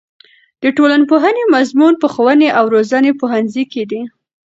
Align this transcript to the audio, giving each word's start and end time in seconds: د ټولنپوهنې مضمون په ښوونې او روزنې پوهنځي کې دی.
د 0.61 0.63
ټولنپوهنې 0.77 1.43
مضمون 1.55 1.93
په 2.01 2.07
ښوونې 2.13 2.49
او 2.57 2.63
روزنې 2.75 3.11
پوهنځي 3.19 3.63
کې 3.71 3.83
دی. 3.91 4.01